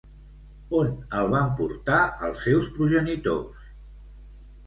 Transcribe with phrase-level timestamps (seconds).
[0.77, 1.99] On el van portar,
[2.29, 3.69] els seus progenitors?